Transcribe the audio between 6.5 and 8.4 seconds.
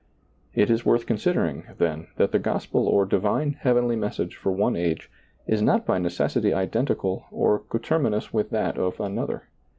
identical or coterminous